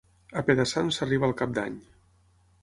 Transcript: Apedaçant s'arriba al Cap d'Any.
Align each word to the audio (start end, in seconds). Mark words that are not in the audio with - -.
Apedaçant 0.41 0.89
s'arriba 0.95 1.29
al 1.31 1.35
Cap 1.43 1.55
d'Any. 1.59 1.77